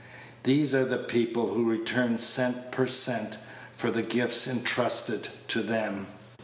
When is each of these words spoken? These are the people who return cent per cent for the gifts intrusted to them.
These 0.45 0.73
are 0.73 0.83
the 0.83 0.97
people 0.97 1.53
who 1.53 1.69
return 1.69 2.17
cent 2.17 2.71
per 2.71 2.87
cent 2.87 3.37
for 3.71 3.91
the 3.91 4.01
gifts 4.01 4.47
intrusted 4.47 5.27
to 5.49 5.61
them. 5.61 6.07